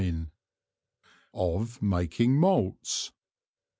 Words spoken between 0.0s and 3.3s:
II Of making Malts.